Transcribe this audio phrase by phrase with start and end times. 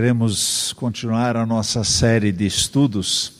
[0.00, 3.32] Queremos continuar a nossa série de estudos,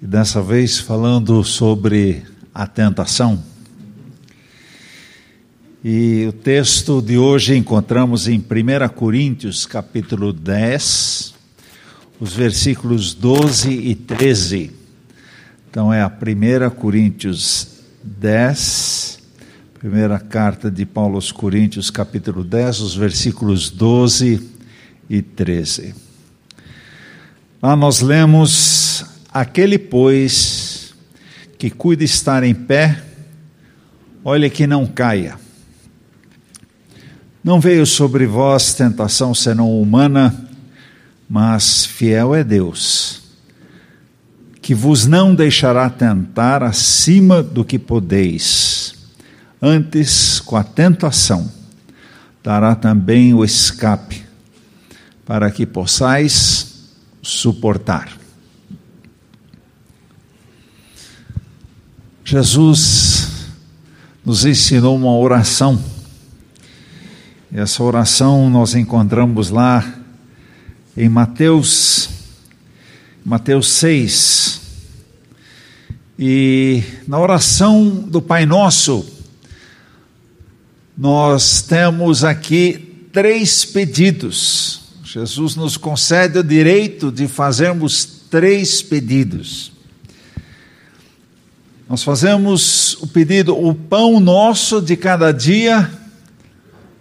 [0.00, 2.22] e dessa vez falando sobre
[2.54, 3.44] a tentação.
[5.84, 11.34] E o texto de hoje encontramos em 1 Coríntios, capítulo 10,
[12.18, 14.70] os versículos 12 e 13.
[15.70, 19.18] Então é a 1 Coríntios 10,
[19.78, 24.59] primeira carta de Paulo aos Coríntios, capítulo 10, os versículos 12 e
[25.18, 25.94] 13.
[27.60, 30.94] Lá nós lemos: Aquele, pois,
[31.58, 33.02] que cuida estar em pé,
[34.24, 35.36] olha que não caia.
[37.42, 40.48] Não veio sobre vós tentação senão humana,
[41.28, 43.22] mas fiel é Deus,
[44.60, 48.94] que vos não deixará tentar acima do que podeis.
[49.60, 51.50] Antes, com a tentação,
[52.42, 54.29] dará também o escape
[55.30, 56.88] para que possais
[57.22, 58.18] suportar.
[62.24, 63.28] Jesus
[64.24, 65.80] nos ensinou uma oração.
[67.52, 69.88] E essa oração nós encontramos lá
[70.96, 72.10] em Mateus,
[73.24, 74.60] Mateus 6.
[76.18, 79.08] E na oração do Pai Nosso,
[80.98, 84.79] nós temos aqui três pedidos
[85.12, 89.72] Jesus nos concede o direito de fazermos três pedidos.
[91.88, 95.90] Nós fazemos o pedido: o pão nosso de cada dia,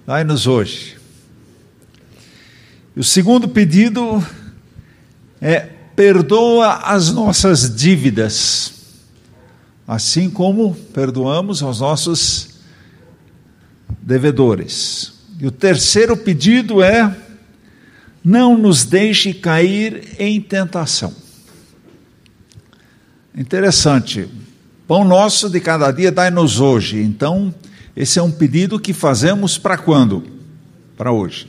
[0.07, 0.97] dai-nos hoje.
[2.97, 4.25] O segundo pedido
[5.39, 5.59] é:
[5.95, 8.73] perdoa as nossas dívidas,
[9.87, 12.55] assim como perdoamos aos nossos
[14.01, 15.13] devedores.
[15.39, 17.28] E o terceiro pedido é:
[18.23, 21.13] não nos deixe cair em tentação.
[23.35, 24.27] Interessante.
[24.87, 27.01] Pão nosso de cada dia dai-nos hoje.
[27.01, 27.53] Então,
[27.95, 30.23] esse é um pedido que fazemos para quando?
[30.97, 31.47] Para hoje.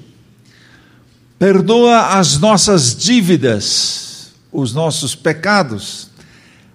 [1.38, 6.10] Perdoa as nossas dívidas, os nossos pecados,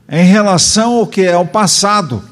[0.09, 2.23] em relação ao que é o passado.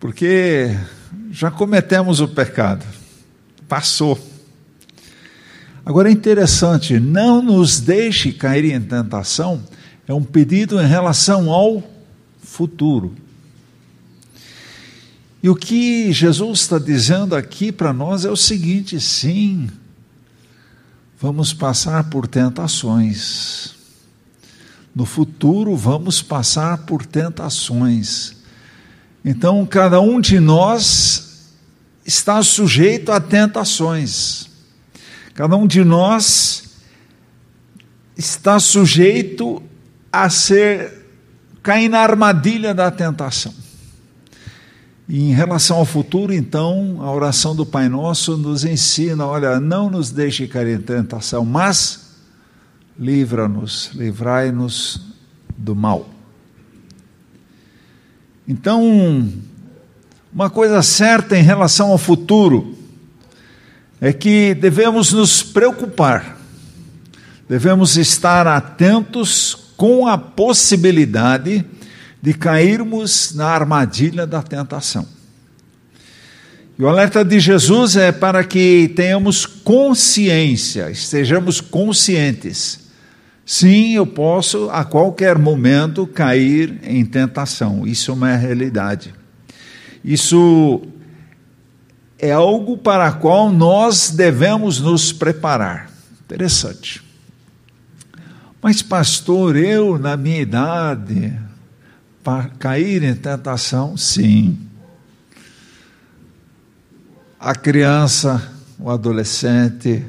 [0.00, 0.76] Porque
[1.30, 2.84] já cometemos o pecado,
[3.68, 4.31] passou.
[5.84, 9.62] Agora é interessante, não nos deixe cair em tentação,
[10.06, 11.82] é um pedido em relação ao
[12.40, 13.14] futuro.
[15.42, 19.68] E o que Jesus está dizendo aqui para nós é o seguinte: sim,
[21.20, 23.74] vamos passar por tentações.
[24.94, 28.36] No futuro vamos passar por tentações.
[29.24, 31.48] Então, cada um de nós
[32.04, 34.51] está sujeito a tentações.
[35.34, 36.64] Cada um de nós
[38.16, 39.62] está sujeito
[40.12, 41.06] a ser
[41.62, 43.54] cair na armadilha da tentação.
[45.08, 49.90] E em relação ao futuro, então, a oração do Pai Nosso nos ensina: olha, não
[49.90, 52.12] nos deixe cair em tentação, mas
[52.98, 55.00] livra-nos, livrai-nos
[55.56, 56.08] do mal.
[58.46, 59.28] Então,
[60.32, 62.81] uma coisa certa em relação ao futuro
[64.04, 66.36] é que devemos nos preocupar,
[67.48, 71.64] devemos estar atentos com a possibilidade
[72.20, 75.06] de cairmos na armadilha da tentação.
[76.76, 82.80] E o alerta de Jesus é para que tenhamos consciência, estejamos conscientes.
[83.46, 89.14] Sim, eu posso a qualquer momento cair em tentação, isso é uma realidade.
[90.04, 90.82] Isso
[92.22, 95.90] é algo para a qual nós devemos nos preparar.
[96.20, 97.02] Interessante.
[98.62, 101.36] Mas, pastor, eu, na minha idade,
[102.22, 104.56] para cair em tentação, sim.
[107.40, 110.06] A criança, o adolescente,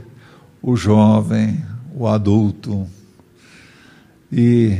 [0.62, 1.66] o jovem,
[1.96, 2.88] o adulto
[4.32, 4.80] e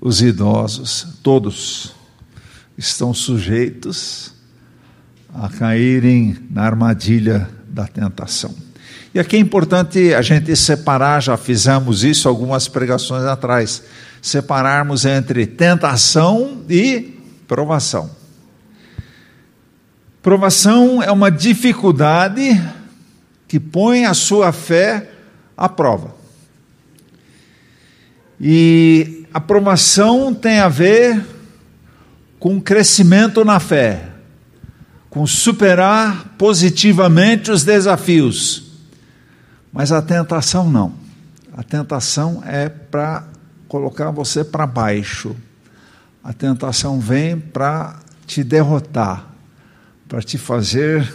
[0.00, 1.96] os idosos, todos
[2.76, 4.37] estão sujeitos
[5.40, 8.54] a caírem na armadilha da tentação.
[9.14, 13.82] E aqui é importante a gente separar, já fizemos isso algumas pregações atrás,
[14.20, 18.10] separarmos entre tentação e provação.
[20.20, 22.60] Provação é uma dificuldade
[23.46, 25.08] que põe a sua fé
[25.56, 26.16] à prova.
[28.40, 31.24] E a provação tem a ver
[32.38, 34.17] com crescimento na fé
[35.18, 38.70] com superar positivamente os desafios
[39.72, 40.94] Mas a tentação não.
[41.52, 43.26] A tentação é para
[43.66, 45.34] colocar você para baixo.
[46.22, 47.98] A tentação vem para
[48.28, 49.26] te derrotar,
[50.08, 51.12] para te fazer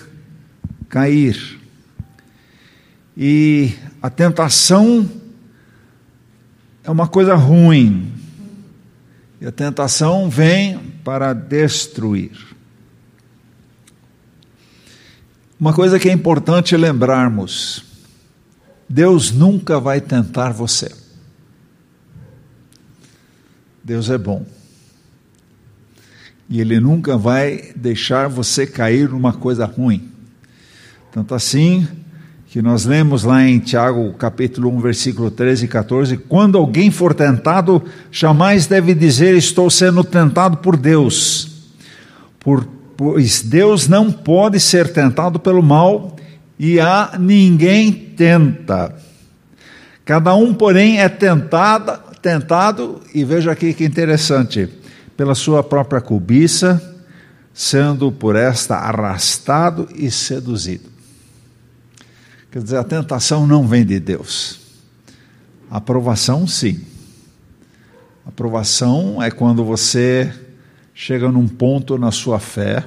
[0.89, 1.61] cair.
[3.15, 5.09] E a tentação
[6.83, 8.11] é uma coisa ruim.
[9.39, 12.52] E a tentação vem para destruir.
[15.63, 17.85] Uma coisa que é importante lembrarmos:
[18.89, 20.91] Deus nunca vai tentar você.
[23.81, 24.45] Deus é bom.
[26.49, 30.11] E Ele nunca vai deixar você cair numa coisa ruim.
[31.13, 31.87] Tanto assim
[32.47, 37.13] que nós lemos lá em Tiago capítulo 1, versículo 13 e 14: quando alguém for
[37.13, 37.81] tentado,
[38.11, 41.71] jamais deve dizer estou sendo tentado por Deus,
[42.37, 46.15] por, pois Deus não pode ser tentado pelo mal
[46.57, 48.95] e a ninguém tenta.
[50.05, 54.69] Cada um, porém, é tentado, tentado, e veja aqui que interessante,
[55.15, 56.81] pela sua própria cobiça,
[57.53, 60.89] sendo por esta arrastado e seduzido.
[62.51, 64.59] Quer dizer, a tentação não vem de Deus.
[65.71, 66.81] A aprovação, sim.
[68.25, 70.31] A aprovação é quando você
[70.93, 72.85] chega num ponto na sua fé,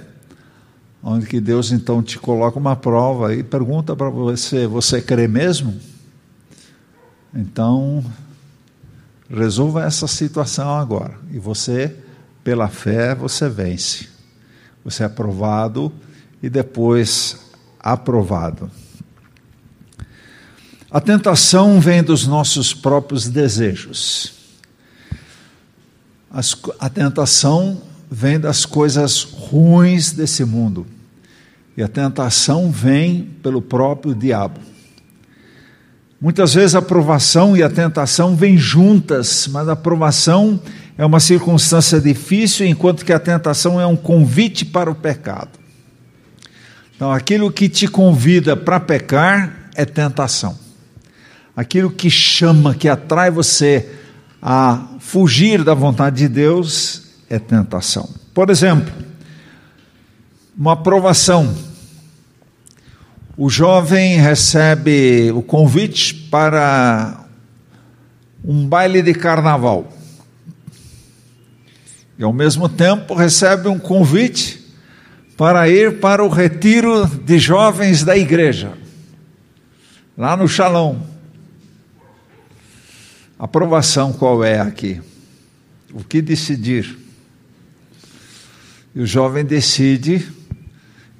[1.02, 5.78] onde que Deus então te coloca uma prova e pergunta para você: você crê mesmo?
[7.34, 8.04] Então,
[9.28, 11.18] resolva essa situação agora.
[11.30, 11.94] E você,
[12.42, 14.08] pela fé, você vence.
[14.84, 15.92] Você é aprovado
[16.42, 17.38] e depois
[17.78, 18.70] aprovado.
[20.90, 24.32] A tentação vem dos nossos próprios desejos.
[26.30, 30.86] As, a tentação vem das coisas ruins desse mundo.
[31.76, 34.60] E a tentação vem pelo próprio diabo.
[36.20, 40.60] Muitas vezes a provação e a tentação vêm juntas, mas a provação
[40.96, 45.58] é uma circunstância difícil, enquanto que a tentação é um convite para o pecado.
[46.94, 50.66] Então, aquilo que te convida para pecar é tentação
[51.56, 53.88] aquilo que chama, que atrai você
[54.42, 58.08] a fugir da vontade de Deus, é tentação.
[58.32, 58.92] Por exemplo,
[60.56, 61.54] uma aprovação.
[63.36, 67.26] O jovem recebe o convite para
[68.44, 69.92] um baile de carnaval.
[72.18, 74.64] E ao mesmo tempo recebe um convite
[75.36, 78.72] para ir para o retiro de jovens da igreja,
[80.16, 80.96] lá no Shalom.
[83.38, 85.02] Aprovação qual é aqui?
[85.92, 87.05] O que decidir?
[88.96, 90.26] E o jovem decide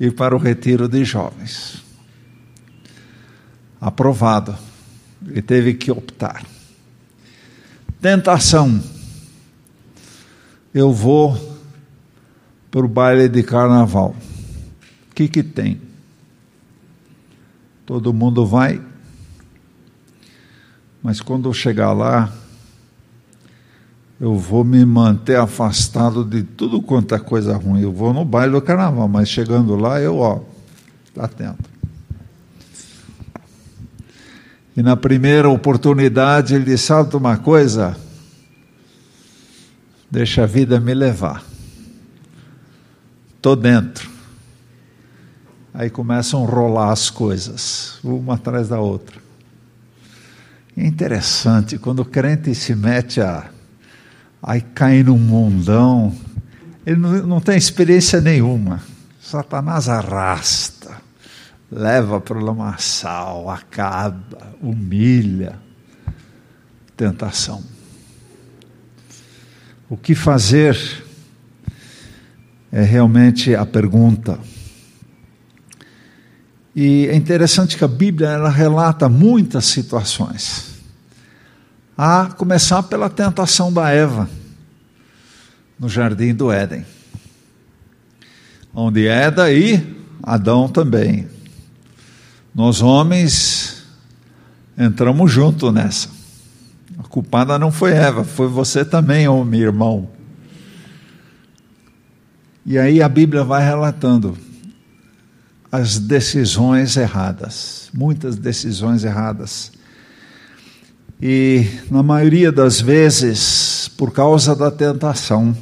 [0.00, 1.84] ir para o retiro de jovens.
[3.80, 4.56] Aprovado.
[5.28, 6.44] Ele teve que optar.
[8.00, 8.82] Tentação.
[10.72, 11.36] Eu vou
[12.70, 14.16] para o baile de carnaval.
[15.10, 15.80] O que, que tem?
[17.84, 18.82] Todo mundo vai?
[21.06, 22.32] mas quando eu chegar lá,
[24.20, 27.82] eu vou me manter afastado de tudo quanto é coisa ruim.
[27.82, 30.40] Eu vou no baile do carnaval, mas chegando lá, eu, ó,
[31.18, 31.76] atento.
[34.76, 37.96] E na primeira oportunidade ele disse: Sabe uma coisa?
[40.10, 41.42] Deixa a vida me levar.
[43.36, 44.10] Estou dentro.
[45.72, 49.20] Aí começam a rolar as coisas, uma atrás da outra.
[50.74, 53.50] É interessante, quando o crente se mete a.
[54.46, 56.14] aí cai num mundão,
[56.86, 58.80] ele não, não tem experiência nenhuma.
[59.20, 61.02] Satanás arrasta,
[61.70, 65.58] leva para o lamaçal, acaba, humilha.
[66.96, 67.62] Tentação.
[69.90, 71.04] O que fazer
[72.70, 74.38] é realmente a pergunta.
[76.74, 80.65] E é interessante que a Bíblia ela relata muitas situações.
[81.96, 84.28] A começar pela tentação da Eva
[85.78, 86.84] no jardim do Éden.
[88.74, 91.26] Onde Eda e Adão também.
[92.54, 93.82] Nós homens
[94.76, 96.08] entramos junto nessa.
[96.98, 100.10] A culpada não foi Eva, foi você também, meu irmão.
[102.64, 104.36] E aí a Bíblia vai relatando
[105.70, 109.72] as decisões erradas, muitas decisões erradas.
[111.20, 115.56] E na maioria das vezes, por causa da tentação,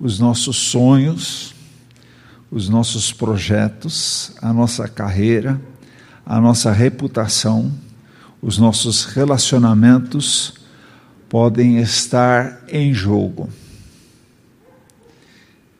[0.00, 1.54] os nossos sonhos,
[2.50, 5.60] os nossos projetos, a nossa carreira,
[6.26, 7.72] a nossa reputação,
[8.42, 10.54] os nossos relacionamentos
[11.28, 13.48] podem estar em jogo.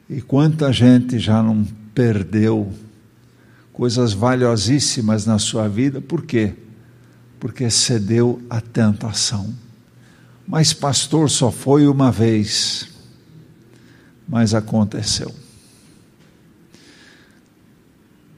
[0.09, 2.73] E quanta gente já não perdeu
[3.73, 6.55] coisas valiosíssimas na sua vida, por quê?
[7.43, 9.53] Porque cedeu à tentação.
[10.47, 12.89] Mas, pastor, só foi uma vez,
[14.29, 15.35] mas aconteceu.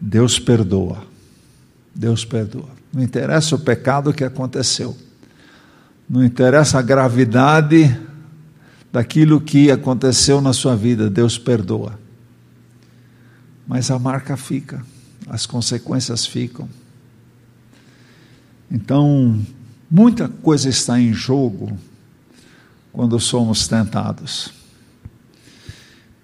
[0.01, 1.07] Deus perdoa.
[1.95, 2.71] Deus perdoa.
[2.91, 4.97] Não interessa o pecado que aconteceu.
[6.09, 7.95] Não interessa a gravidade
[8.91, 12.01] daquilo que aconteceu na sua vida, Deus perdoa.
[13.69, 14.83] Mas a marca fica,
[15.29, 16.67] as consequências ficam.
[18.71, 19.41] Então,
[19.91, 21.77] muita coisa está em jogo
[22.93, 24.53] quando somos tentados.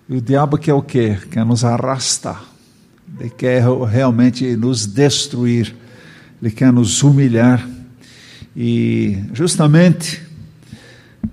[0.08, 1.18] E o diabo quer o quê?
[1.30, 2.42] Quer nos arrastar.
[3.18, 5.74] Ele quer realmente nos destruir.
[6.42, 7.68] Ele quer nos humilhar.
[8.56, 10.22] E justamente,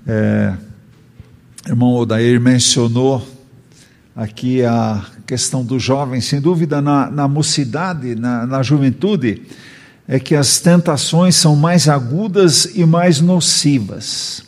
[0.05, 0.53] é,
[1.67, 3.27] irmão Odair mencionou
[4.15, 9.41] aqui a questão do jovem, sem dúvida, na, na mocidade, na, na juventude,
[10.07, 14.43] é que as tentações são mais agudas e mais nocivas.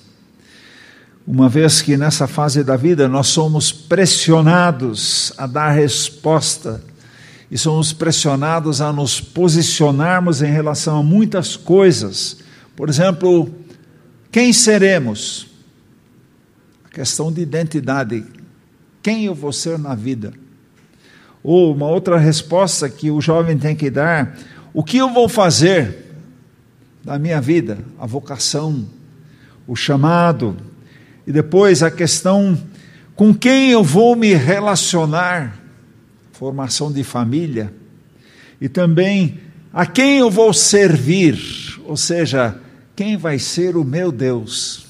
[1.28, 6.82] Uma vez que nessa fase da vida nós somos pressionados a dar resposta
[7.52, 12.38] e somos pressionados a nos posicionarmos em relação a muitas coisas.
[12.76, 13.54] Por exemplo,
[14.32, 15.48] quem seremos?
[16.86, 18.24] A questão de identidade.
[19.02, 20.34] Quem eu vou ser na vida?
[21.44, 24.38] Ou uma outra resposta que o jovem tem que dar:
[24.74, 26.06] o que eu vou fazer
[27.04, 27.80] da minha vida?
[28.00, 28.86] A vocação,
[29.68, 30.56] o chamado.
[31.26, 32.58] E depois a questão:
[33.16, 35.60] com quem eu vou me relacionar?
[36.40, 37.74] formação de família,
[38.62, 39.42] e também
[39.74, 41.38] a quem eu vou servir,
[41.84, 42.58] ou seja,
[42.96, 44.88] quem vai ser o meu Deus.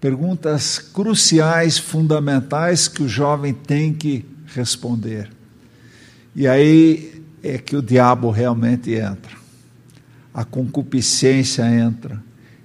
[0.00, 5.28] Perguntas cruciais, fundamentais que o jovem tem que responder.
[6.36, 9.36] E aí é que o diabo realmente entra.
[10.32, 12.22] A concupiscência entra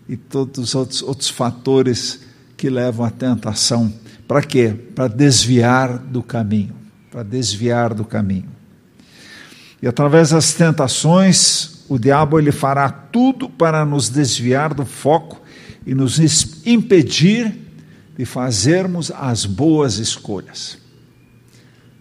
[0.08, 2.22] e todos os outros, outros fatores
[2.56, 3.94] que levam à tentação.
[4.28, 4.74] Para quê?
[4.96, 8.50] Para desviar do caminho para desviar do caminho.
[9.80, 15.40] E através das tentações, o diabo ele fará tudo para nos desviar do foco
[15.86, 16.18] e nos
[16.66, 17.56] impedir
[18.18, 20.80] de fazermos as boas escolhas.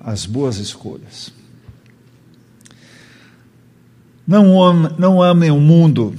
[0.01, 1.31] As boas escolhas.
[4.33, 6.15] Não, não amem o mundo,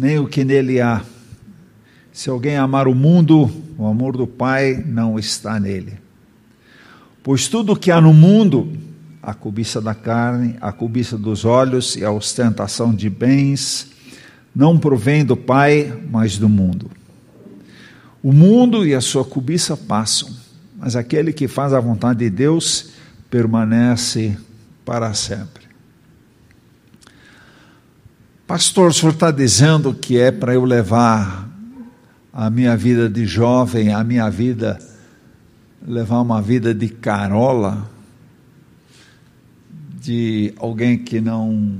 [0.00, 1.02] nem o que nele há.
[2.12, 5.94] Se alguém amar o mundo, o amor do Pai não está nele.
[7.20, 8.74] Pois tudo que há no mundo,
[9.20, 13.88] a cobiça da carne, a cobiça dos olhos e a ostentação de bens,
[14.54, 16.88] não provém do Pai, mas do mundo.
[18.22, 20.30] O mundo e a sua cobiça passam,
[20.78, 22.90] mas aquele que faz a vontade de Deus
[23.28, 24.38] permanece
[24.84, 25.57] para sempre.
[28.48, 31.50] Pastor, o senhor está dizendo que é para eu levar
[32.32, 34.78] a minha vida de jovem, a minha vida
[35.86, 37.86] levar uma vida de carola,
[40.00, 41.78] de alguém que não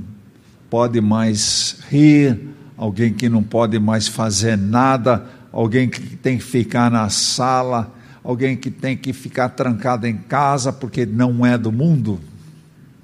[0.69, 2.39] pode mais rir,
[2.77, 7.91] alguém que não pode mais fazer nada, alguém que tem que ficar na sala,
[8.23, 12.19] alguém que tem que ficar trancado em casa porque não é do mundo.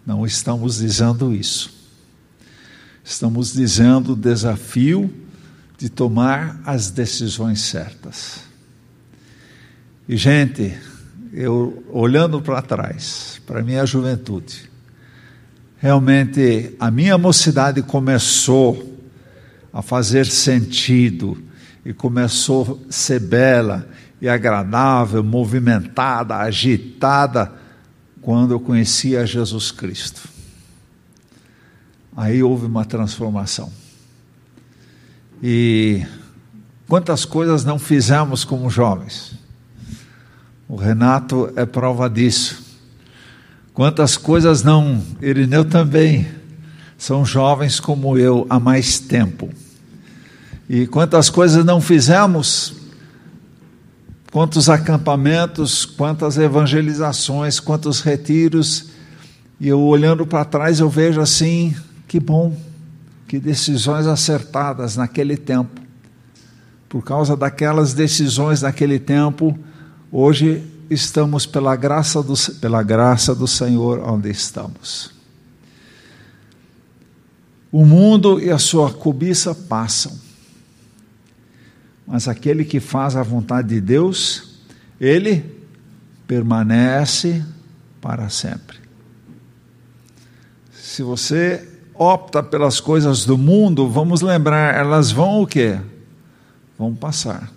[0.05, 1.74] Não estamos dizendo isso.
[3.05, 5.13] Estamos dizendo o desafio
[5.77, 8.39] de tomar as decisões certas.
[10.09, 10.75] E, gente,
[11.31, 14.67] eu olhando para trás, para minha juventude,
[15.77, 18.97] realmente a minha mocidade começou
[19.71, 21.38] a fazer sentido
[21.85, 23.88] e começou a ser bela
[24.19, 27.53] e agradável, movimentada, agitada,
[28.19, 30.34] quando eu conhecia Jesus Cristo.
[32.15, 33.72] Aí houve uma transformação.
[35.43, 36.05] E
[36.88, 39.34] quantas coisas não fizemos como jovens?
[40.67, 42.63] O Renato é prova disso.
[43.74, 46.27] Quantas coisas não, Irineu também,
[46.98, 49.50] são jovens como eu há mais tempo.
[50.69, 52.74] E quantas coisas não fizemos,
[54.31, 58.88] quantos acampamentos, quantas evangelizações, quantos retiros,
[59.60, 61.75] e eu olhando para trás eu vejo assim,
[62.07, 62.55] que bom,
[63.27, 65.81] que decisões acertadas naquele tempo.
[66.88, 69.57] Por causa daquelas decisões naquele tempo,
[70.17, 75.12] Hoje estamos pela graça do, pela graça do Senhor onde estamos.
[77.69, 80.17] O mundo e a sua cobiça passam,
[82.07, 84.62] mas aquele que faz a vontade de Deus,
[85.01, 85.43] ele
[86.25, 87.43] permanece
[88.00, 88.77] para sempre.
[90.71, 95.79] Se você opta pelas coisas do mundo, vamos lembrar, elas vão o quê?
[96.77, 97.51] Vão passar.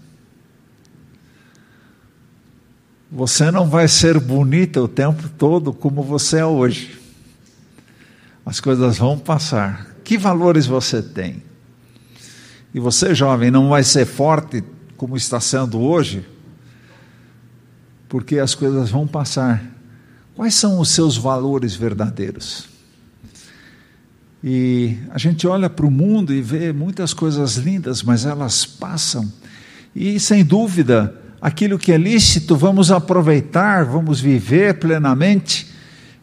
[3.10, 6.98] Você não vai ser bonita o tempo todo como você é hoje.
[8.44, 9.94] As coisas vão passar.
[10.04, 11.42] Que valores você tem?
[12.74, 14.62] E você, jovem, não vai ser forte
[14.96, 16.26] como está sendo hoje,
[18.08, 19.64] porque as coisas vão passar.
[20.34, 22.77] Quais são os seus valores verdadeiros?
[24.42, 29.30] E a gente olha para o mundo e vê muitas coisas lindas, mas elas passam.
[29.94, 35.66] E sem dúvida, aquilo que é lícito, vamos aproveitar, vamos viver plenamente,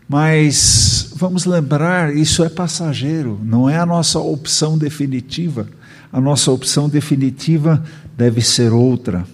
[0.08, 5.68] mas vamos lembrar, isso é passageiro, não é a nossa opção definitiva.
[6.12, 7.84] A nossa opção definitiva
[8.16, 9.26] deve ser outra.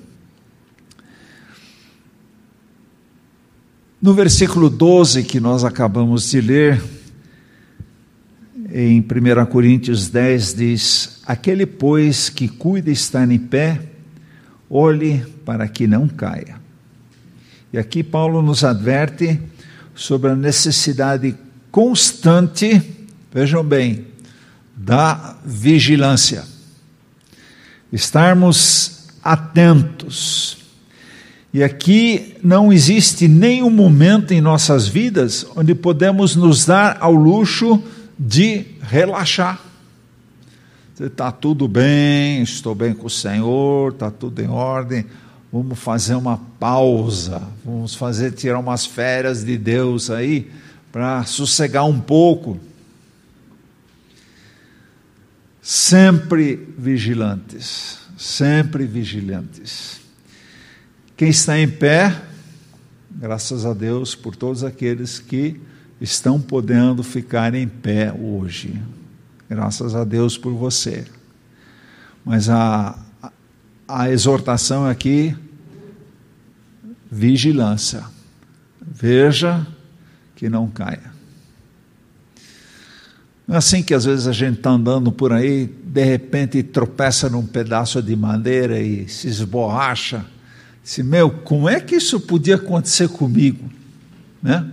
[4.01, 6.81] No versículo 12 que nós acabamos de ler,
[8.73, 13.79] em 1 Coríntios 10 diz: Aquele, pois, que cuida estar em pé,
[14.69, 16.55] olhe para que não caia.
[17.73, 19.39] E aqui Paulo nos adverte
[19.95, 21.35] sobre a necessidade
[21.69, 22.81] constante,
[23.33, 24.07] vejam bem,
[24.75, 26.43] da vigilância.
[27.91, 30.57] Estarmos atentos.
[31.53, 37.77] E aqui não existe nenhum momento em nossas vidas onde podemos nos dar ao luxo
[37.77, 38.00] de
[38.81, 39.71] relaxar
[41.07, 45.05] está tudo bem, estou bem com o Senhor, está tudo em ordem.
[45.51, 50.49] Vamos fazer uma pausa, vamos fazer tirar umas férias de Deus aí
[50.91, 52.59] para sossegar um pouco.
[55.61, 59.99] Sempre vigilantes, sempre vigilantes.
[61.17, 62.19] Quem está em pé,
[63.11, 65.59] graças a Deus por todos aqueles que
[66.01, 68.81] estão podendo ficar em pé hoje.
[69.47, 71.05] Graças a Deus por você.
[72.25, 72.97] Mas a,
[73.87, 75.35] a exortação aqui,
[77.09, 78.03] vigilância.
[78.81, 79.65] Veja
[80.35, 81.11] que não caia.
[83.47, 87.29] Não é assim que às vezes a gente está andando por aí, de repente tropeça
[87.29, 90.25] num pedaço de madeira e se esborracha.
[90.83, 93.69] Se meu, como é que isso podia acontecer comigo?
[94.41, 94.65] Né?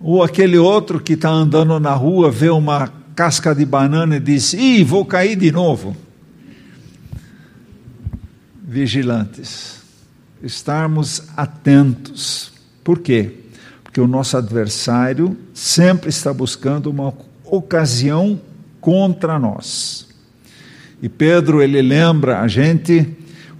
[0.00, 4.54] Ou aquele outro que está andando na rua, vê uma casca de banana e diz:
[4.54, 5.94] Ih, vou cair de novo.
[8.62, 9.82] Vigilantes,
[10.42, 12.52] estarmos atentos.
[12.82, 13.32] Por quê?
[13.84, 17.12] Porque o nosso adversário sempre está buscando uma
[17.44, 18.40] ocasião
[18.80, 20.08] contra nós.
[21.02, 23.06] E Pedro, ele lembra a gente: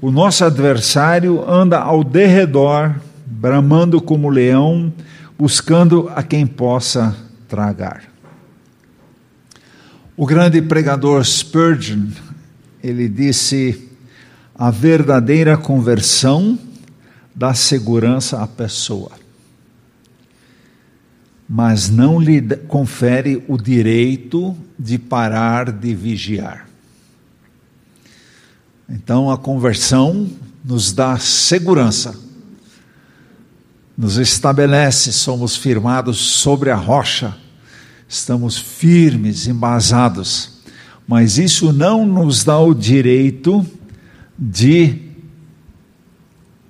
[0.00, 2.94] o nosso adversário anda ao derredor,
[3.26, 4.90] bramando como leão,
[5.40, 7.16] buscando a quem possa
[7.48, 8.05] tragar.
[10.14, 12.09] O grande pregador Spurgeon,
[12.85, 13.88] ele disse:
[14.55, 16.59] a verdadeira conversão
[17.35, 19.12] dá segurança à pessoa,
[21.48, 26.68] mas não lhe confere o direito de parar de vigiar.
[28.87, 30.29] Então a conversão
[30.62, 32.14] nos dá segurança,
[34.01, 37.37] nos estabelece, somos firmados sobre a rocha
[38.11, 40.59] estamos firmes, embasados,
[41.07, 43.65] mas isso não nos dá o direito
[44.37, 45.01] de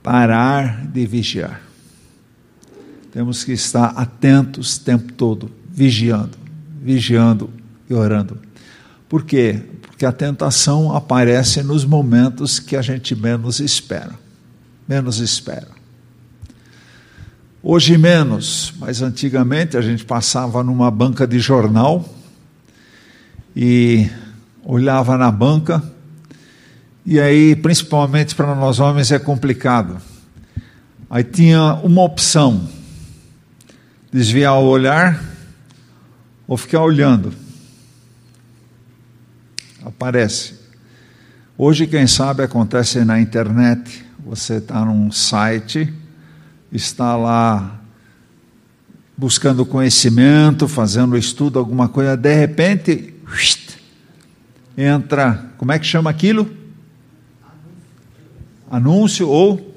[0.03, 1.63] parar de vigiar.
[3.11, 6.37] Temos que estar atentos o tempo todo, vigiando,
[6.83, 7.49] vigiando
[7.89, 8.39] e orando.
[9.09, 9.63] Por quê?
[9.81, 14.13] Porque a tentação aparece nos momentos que a gente menos espera.
[14.87, 15.80] Menos espera.
[17.63, 22.09] Hoje menos, mas antigamente a gente passava numa banca de jornal
[23.55, 24.09] e
[24.65, 25.83] olhava na banca,
[27.05, 30.01] e aí, principalmente para nós homens, é complicado.
[31.11, 32.67] Aí tinha uma opção:
[34.11, 35.23] desviar o olhar
[36.49, 37.31] ou ficar olhando.
[39.85, 40.55] Aparece.
[41.59, 44.03] Hoje, quem sabe, acontece na internet.
[44.25, 46.00] Você está num site
[46.73, 47.81] está lá
[49.17, 53.15] buscando conhecimento, fazendo estudo, alguma coisa, de repente
[54.77, 56.51] entra, como é que chama aquilo?
[58.71, 59.71] Anúncio ou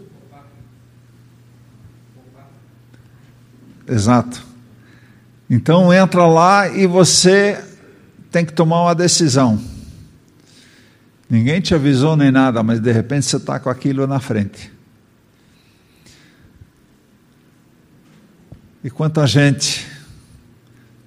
[3.87, 4.43] Exato.
[5.49, 7.63] Então entra lá e você
[8.31, 9.61] tem que tomar uma decisão.
[11.29, 14.72] Ninguém te avisou nem nada, mas de repente você está com aquilo na frente.
[18.83, 19.87] E quanta gente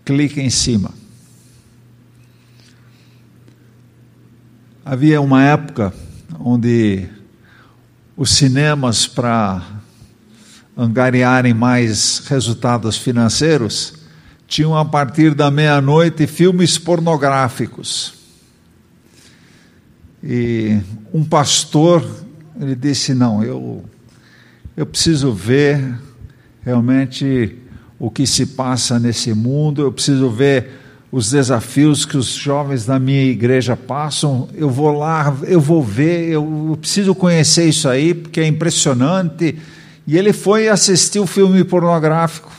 [0.03, 0.95] clica em cima.
[4.83, 5.93] Havia uma época
[6.41, 7.07] onde
[8.17, 9.63] os cinemas, para
[10.75, 13.93] angariarem mais resultados financeiros,
[14.49, 18.15] tinham a partir da meia-noite filmes pornográficos.
[20.25, 20.81] E
[21.13, 22.03] um pastor,
[22.59, 23.85] ele disse: Não, eu,
[24.75, 25.99] eu preciso ver
[26.65, 27.66] realmente
[27.99, 30.71] o que se passa nesse mundo, eu preciso ver
[31.11, 36.29] os desafios que os jovens da minha igreja passam, eu vou lá, eu vou ver,
[36.29, 39.57] eu preciso conhecer isso aí, porque é impressionante.
[40.07, 42.53] E ele foi assistir o filme pornográfico.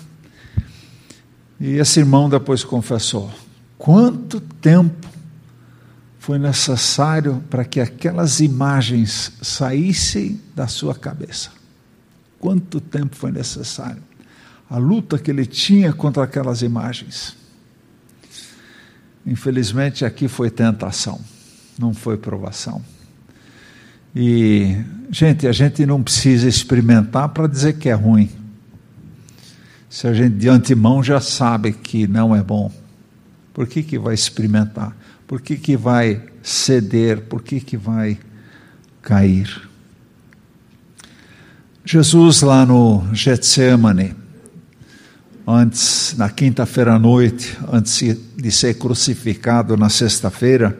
[1.59, 3.29] E esse irmão depois confessou:
[3.77, 5.07] quanto tempo
[6.19, 11.51] foi necessário para que aquelas imagens saíssem da sua cabeça?
[12.39, 14.06] Quanto tempo foi necessário?
[14.69, 17.35] A luta que ele tinha contra aquelas imagens.
[19.25, 21.19] Infelizmente, aqui foi tentação,
[21.77, 22.81] não foi provação.
[24.15, 24.77] E,
[25.11, 28.29] gente, a gente não precisa experimentar para dizer que é ruim.
[29.89, 32.71] Se a gente de antemão já sabe que não é bom,
[33.53, 34.95] por que, que vai experimentar?
[35.25, 37.21] Por que, que vai ceder?
[37.21, 38.17] Por que, que vai
[39.01, 39.69] cair?
[41.83, 44.15] Jesus lá no Getsemane,
[45.47, 50.77] antes, na quinta-feira à noite, antes de ser crucificado na sexta-feira,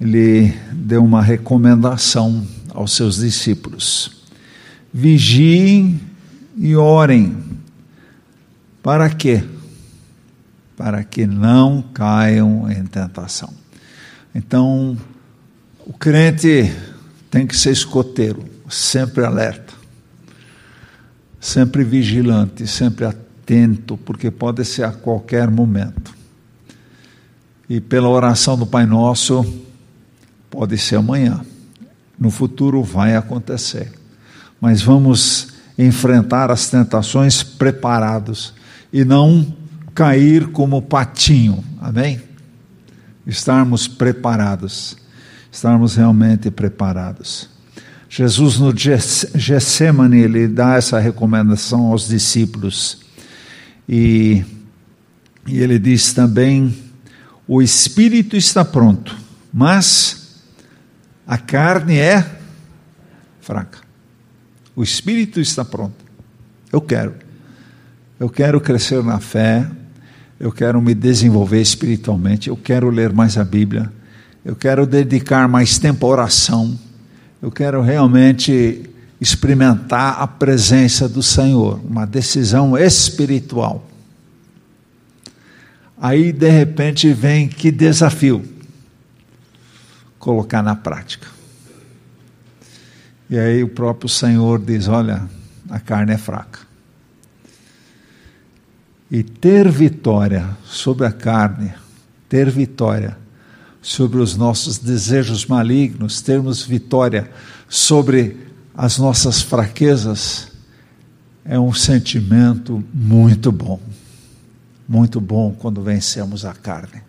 [0.00, 4.22] ele deu uma recomendação aos seus discípulos:
[4.92, 6.00] vigiem
[6.56, 7.36] e orem.
[8.80, 9.42] Para quê?
[10.76, 13.52] Para que não caiam em tentação.
[14.34, 14.96] Então,
[15.86, 16.72] o crente
[17.30, 19.72] tem que ser escoteiro, sempre alerta,
[21.40, 26.14] sempre vigilante, sempre atento atento, porque pode ser a qualquer momento.
[27.68, 29.44] E pela oração do Pai Nosso,
[30.50, 31.44] pode ser amanhã.
[32.18, 33.92] No futuro vai acontecer.
[34.60, 38.54] Mas vamos enfrentar as tentações preparados
[38.92, 39.54] e não
[39.94, 41.62] cair como patinho.
[41.80, 42.20] Amém?
[43.26, 44.96] Estarmos preparados.
[45.52, 47.48] Estarmos realmente preparados.
[48.08, 53.03] Jesus no Getsemane, ele dá essa recomendação aos discípulos.
[53.88, 54.44] E,
[55.46, 56.74] e ele diz também:
[57.46, 59.16] o espírito está pronto,
[59.52, 60.42] mas
[61.26, 62.38] a carne é
[63.40, 63.78] fraca.
[64.74, 66.04] O espírito está pronto.
[66.72, 67.14] Eu quero.
[68.18, 69.68] Eu quero crescer na fé,
[70.38, 73.92] eu quero me desenvolver espiritualmente, eu quero ler mais a Bíblia,
[74.44, 76.78] eu quero dedicar mais tempo à oração,
[77.42, 78.88] eu quero realmente
[79.20, 83.88] experimentar a presença do Senhor, uma decisão espiritual.
[85.98, 88.44] Aí, de repente, vem que desafio
[90.18, 91.28] colocar na prática.
[93.28, 95.28] E aí o próprio Senhor diz: Olha,
[95.70, 96.60] a carne é fraca.
[99.10, 101.72] E ter vitória sobre a carne,
[102.28, 103.16] ter vitória
[103.80, 107.30] sobre os nossos desejos malignos, termos vitória
[107.68, 108.43] sobre
[108.74, 110.48] as nossas fraquezas,
[111.44, 113.80] é um sentimento muito bom.
[114.88, 117.02] Muito bom quando vencemos a carne.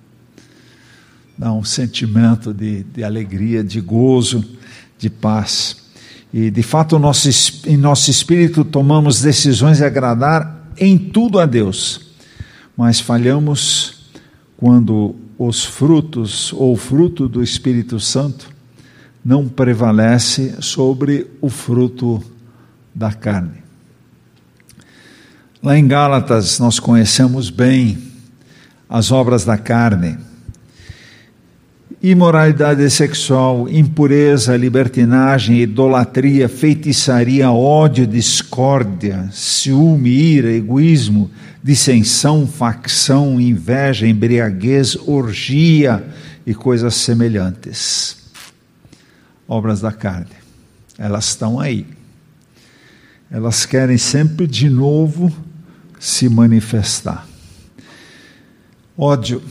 [1.38, 4.46] Dá um sentimento de, de alegria, de gozo,
[4.98, 5.78] de paz.
[6.32, 7.30] E de fato, nosso,
[7.68, 12.02] em nosso espírito tomamos decisões de agradar em tudo a Deus,
[12.78, 14.06] mas falhamos
[14.58, 18.55] quando os frutos ou o fruto do Espírito Santo
[19.26, 22.24] não prevalece sobre o fruto
[22.94, 23.66] da carne.
[25.64, 27.98] Lá em Gálatas nós conhecemos bem
[28.88, 30.16] as obras da carne.
[32.04, 41.32] Imoralidade sexual, impureza, libertinagem, idolatria, feitiçaria, ódio, discórdia, ciúme, ira, egoísmo,
[41.64, 46.06] dissensão, facção, inveja, embriaguez, orgia
[46.46, 48.25] e coisas semelhantes
[49.48, 50.36] obras da carne.
[50.98, 51.86] Elas estão aí.
[53.30, 55.36] Elas querem sempre de novo
[56.00, 57.28] se manifestar.
[58.98, 59.42] Ódio.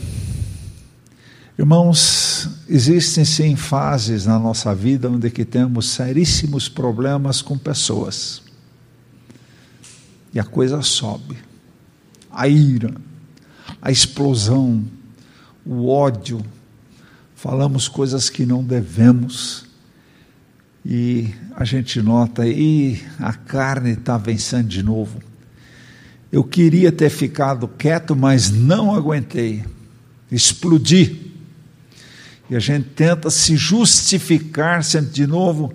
[1.57, 8.41] Irmãos, existem sim fases na nossa vida onde que temos seríssimos problemas com pessoas.
[10.33, 11.37] E a coisa sobe.
[12.29, 12.93] A ira,
[13.81, 14.83] a explosão,
[15.65, 16.43] o ódio,
[17.35, 19.64] falamos coisas que não devemos
[20.85, 25.19] e a gente nota, e a carne está vencendo de novo.
[26.31, 29.63] Eu queria ter ficado quieto, mas não aguentei.
[30.31, 31.31] Explodi.
[32.49, 35.73] E a gente tenta se justificar sempre de novo,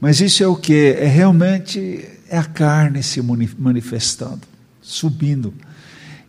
[0.00, 0.96] mas isso é o que?
[0.98, 4.40] É realmente é a carne se manifestando,
[4.80, 5.54] subindo.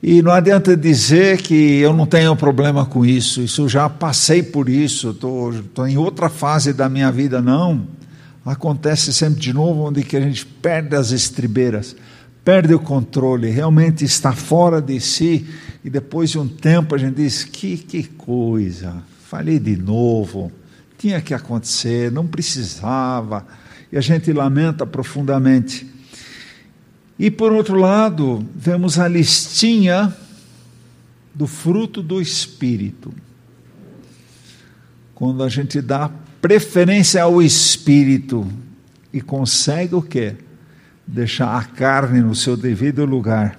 [0.03, 4.67] E não adianta dizer que eu não tenho problema com isso, isso já passei por
[4.69, 7.87] isso, estou em outra fase da minha vida, não.
[8.45, 11.95] Acontece sempre de novo, onde que a gente perde as estribeiras,
[12.43, 15.47] perde o controle, realmente está fora de si,
[15.83, 20.51] e depois de um tempo a gente diz: que, que coisa, falei de novo,
[20.97, 23.47] tinha que acontecer, não precisava,
[23.91, 25.87] e a gente lamenta profundamente.
[27.17, 30.13] E por outro lado, vemos a listinha
[31.33, 33.13] do fruto do Espírito.
[35.15, 36.09] Quando a gente dá
[36.43, 38.45] preferência ao Espírito
[39.13, 40.35] e consegue o quê?
[41.07, 43.57] Deixar a carne no seu devido lugar.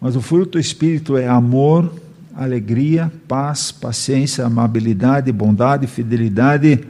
[0.00, 1.94] Mas o fruto do Espírito é amor,
[2.34, 6.82] alegria, paz, paciência, amabilidade, bondade, fidelidade,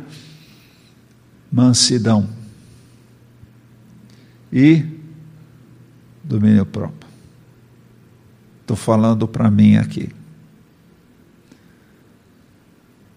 [1.51, 2.29] mansidão.
[4.53, 4.85] E
[6.23, 7.11] domínio próprio.
[8.61, 10.11] Estou falando para mim aqui.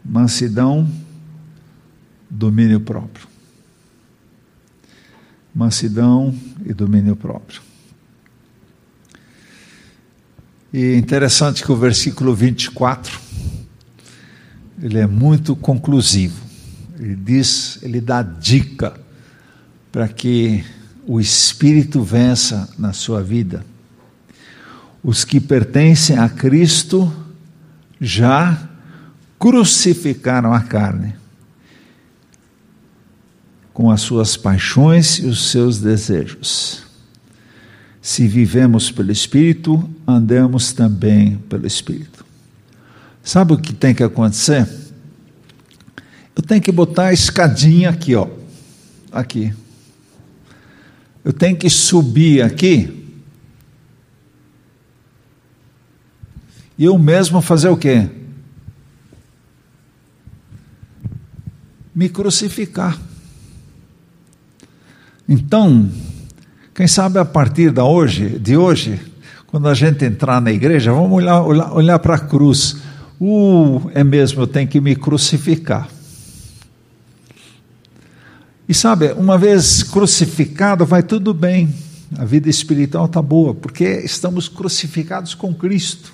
[0.04, 1.05] Mansidão,
[2.30, 3.28] domínio próprio.
[5.54, 6.36] Mansidão
[6.66, 7.62] e domínio próprio.
[10.74, 13.18] E é interessante que o versículo 24,
[14.82, 16.44] ele é muito conclusivo.
[17.00, 19.00] Ele diz, ele dá dica
[19.92, 20.66] para que
[21.08, 23.66] o Espírito vença na sua vida.
[25.02, 27.14] Os que pertencem a Cristo
[28.02, 28.70] já
[29.40, 31.16] crucificaram a carne
[33.76, 36.82] com as suas paixões e os seus desejos.
[38.02, 42.26] Se vivemos pelo Espírito, andamos também pelo Espírito.
[43.24, 44.68] Sabe o que tem que acontecer?
[46.36, 48.28] Eu tenho que botar a escadinha aqui, ó.
[49.12, 49.54] Aqui
[51.26, 53.04] eu tenho que subir aqui
[56.78, 58.08] e eu mesmo fazer o quê?
[61.96, 63.02] Me crucificar.
[65.28, 65.90] Então,
[66.74, 69.00] quem sabe a partir da hoje, de hoje,
[69.48, 72.78] quando a gente entrar na igreja, vamos olhar, olhar, olhar para a cruz.
[73.20, 75.90] Uh, é mesmo, eu tenho que me crucificar.
[78.70, 81.74] E sabe, uma vez crucificado, vai tudo bem,
[82.18, 86.14] a vida espiritual está boa, porque estamos crucificados com Cristo.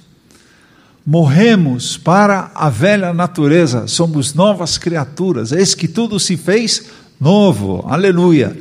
[1.06, 6.86] Morremos para a velha natureza, somos novas criaturas, eis que tudo se fez
[7.20, 8.56] novo, aleluia.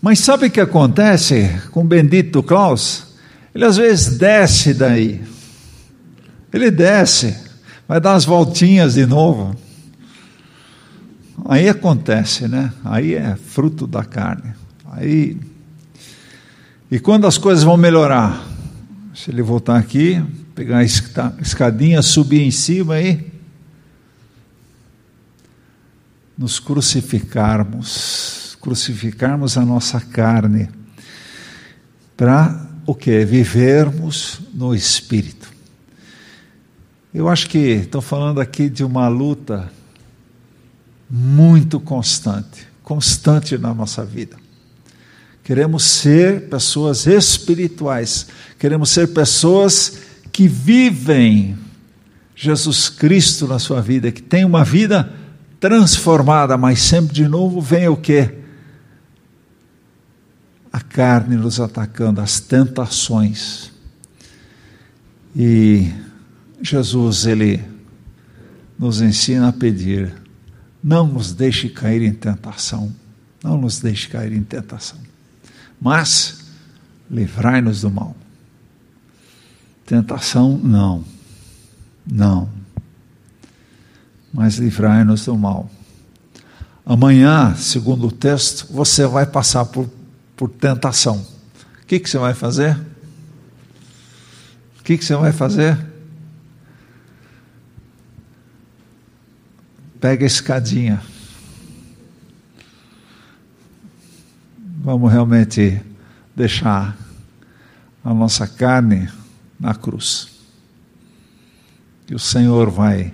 [0.00, 3.06] Mas sabe o que acontece com o bendito Klaus?
[3.54, 5.20] Ele às vezes desce daí,
[6.52, 7.36] ele desce,
[7.86, 9.56] vai dar umas voltinhas de novo.
[11.44, 12.72] Aí acontece, né?
[12.84, 14.54] Aí é fruto da carne.
[14.92, 15.36] Aí
[16.90, 18.46] e quando as coisas vão melhorar,
[19.14, 23.30] se ele voltar aqui, pegar a escadinha, subir em cima aí,
[26.36, 30.68] nos crucificarmos, crucificarmos a nossa carne,
[32.16, 33.24] para o que?
[33.24, 35.52] Vivermos no Espírito.
[37.12, 39.70] Eu acho que estou falando aqui de uma luta
[41.08, 44.36] muito constante, constante na nossa vida.
[45.42, 48.26] Queremos ser pessoas espirituais,
[48.58, 49.98] queremos ser pessoas
[50.30, 51.56] que vivem
[52.36, 55.12] Jesus Cristo na sua vida, que tem uma vida
[55.58, 58.30] transformada, mas sempre de novo vem o que?
[60.78, 63.72] A carne nos atacando, as tentações.
[65.34, 65.92] E
[66.62, 67.64] Jesus, ele
[68.78, 70.14] nos ensina a pedir
[70.82, 72.94] não nos deixe cair em tentação.
[73.42, 74.98] Não nos deixe cair em tentação.
[75.80, 76.44] Mas
[77.10, 78.14] livrai-nos do mal.
[79.84, 81.04] Tentação, não.
[82.06, 82.48] Não.
[84.32, 85.68] Mas livrai-nos do mal.
[86.86, 89.90] Amanhã, segundo o texto, você vai passar por,
[90.38, 91.26] por tentação.
[91.82, 92.78] O que, que você vai fazer?
[94.78, 95.76] O que, que você vai fazer?
[100.00, 101.02] Pega a escadinha.
[104.80, 105.82] Vamos realmente
[106.36, 106.96] deixar
[108.04, 109.10] a nossa carne
[109.58, 110.28] na cruz.
[112.06, 113.12] que o Senhor vai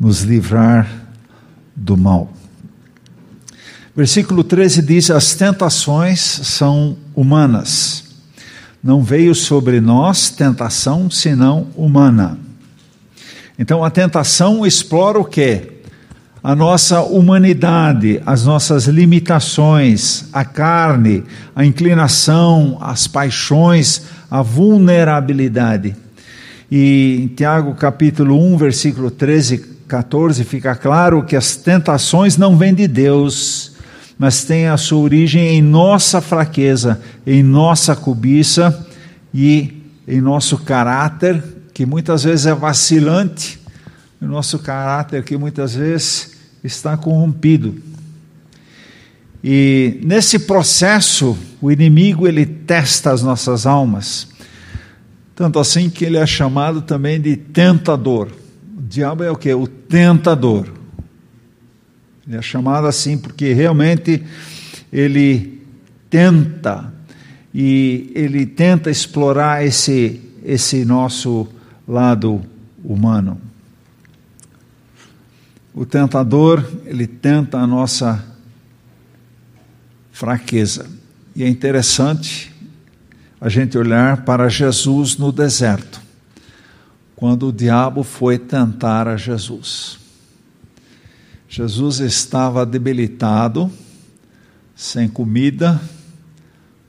[0.00, 0.90] nos livrar
[1.76, 2.37] do mal.
[3.98, 8.04] Versículo 13 diz: As tentações são humanas.
[8.80, 12.38] Não veio sobre nós tentação senão humana.
[13.58, 15.80] Então a tentação explora o quê?
[16.40, 25.96] A nossa humanidade, as nossas limitações, a carne, a inclinação, as paixões, a vulnerabilidade.
[26.70, 29.58] E em Tiago capítulo 1, versículo 13,
[29.88, 33.76] 14, fica claro que as tentações não vêm de Deus,
[34.18, 38.86] mas têm a sua origem em nossa fraqueza, em nossa cobiça
[39.32, 43.60] e em nosso caráter, que muitas vezes é vacilante,
[44.20, 46.32] o nosso caráter que muitas vezes
[46.64, 47.76] está corrompido.
[49.42, 54.26] E nesse processo, o inimigo ele testa as nossas almas.
[55.36, 58.28] Tanto assim que ele é chamado também de tentador.
[58.76, 59.54] O diabo é o que?
[59.54, 60.77] O tentador.
[62.28, 64.22] Ele é chamado assim porque realmente
[64.92, 65.62] ele
[66.10, 66.92] tenta
[67.54, 71.48] e ele tenta explorar esse esse nosso
[71.86, 72.42] lado
[72.84, 73.40] humano.
[75.74, 78.24] O tentador, ele tenta a nossa
[80.10, 80.86] fraqueza.
[81.36, 82.52] E é interessante
[83.40, 86.00] a gente olhar para Jesus no deserto,
[87.14, 89.98] quando o diabo foi tentar a Jesus.
[91.50, 93.72] Jesus estava debilitado,
[94.76, 95.80] sem comida,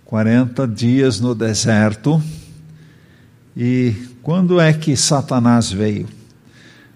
[0.04, 2.22] 40 dias no deserto.
[3.56, 6.08] E quando é que Satanás veio?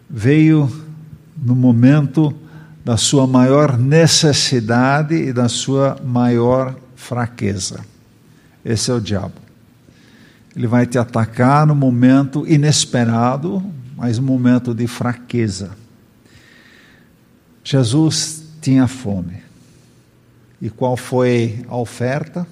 [0.10, 0.69] Veio
[1.38, 2.36] no momento
[2.84, 7.80] da sua maior necessidade e da sua maior fraqueza.
[8.63, 9.36] Esse é o diabo.
[10.54, 13.63] Ele vai te atacar no momento inesperado,
[13.95, 15.83] mas um momento de fraqueza.
[17.63, 19.41] Jesus tinha fome.
[20.62, 22.47] E qual foi a oferta?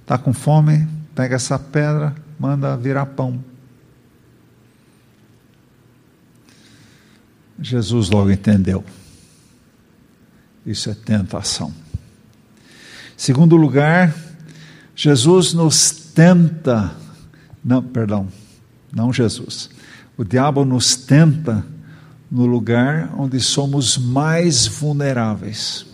[0.00, 0.86] Está com fome?
[1.14, 3.42] Pega essa pedra, manda virar pão.
[7.58, 8.84] Jesus logo entendeu.
[10.64, 11.72] Isso é tentação.
[13.16, 14.14] Segundo lugar,
[14.94, 16.94] Jesus nos tenta,
[17.64, 18.28] não, perdão,
[18.92, 19.70] não Jesus.
[20.16, 21.64] O diabo nos tenta
[22.36, 25.86] no lugar onde somos mais vulneráveis.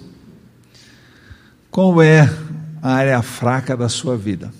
[1.70, 2.28] Qual é
[2.82, 4.52] a área fraca da sua vida?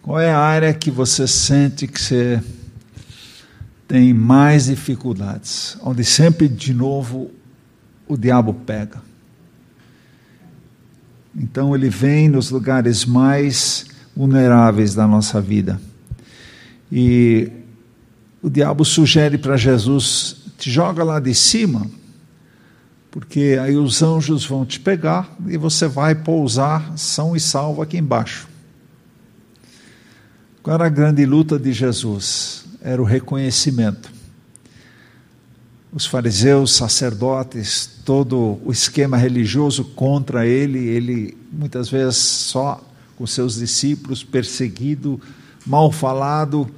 [0.00, 2.40] Qual é a área que você sente que você
[3.88, 7.30] tem mais dificuldades, onde sempre de novo
[8.08, 9.02] o diabo pega.
[11.36, 13.84] Então ele vem nos lugares mais
[14.16, 15.78] vulneráveis da nossa vida.
[16.90, 17.50] E
[18.42, 21.90] o diabo sugere para Jesus: te joga lá de cima,
[23.10, 27.96] porque aí os anjos vão te pegar e você vai pousar são e salvo aqui
[27.98, 28.48] embaixo.
[30.62, 32.62] Qual era a grande luta de Jesus?
[32.82, 34.12] era o reconhecimento.
[35.92, 42.82] Os fariseus, sacerdotes, todo o esquema religioso contra ele, ele muitas vezes só
[43.16, 45.20] com seus discípulos, perseguido,
[45.66, 46.68] mal falado.